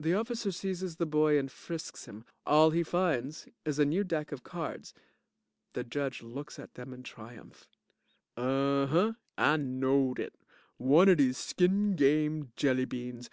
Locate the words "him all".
2.06-2.70